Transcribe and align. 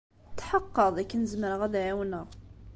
Tḥeqqeɣ 0.37 0.87
d 0.95 0.97
akken 1.01 1.21
zemreɣ 1.31 1.61
ad 1.67 1.73
ɛiwneɣ. 1.83 2.27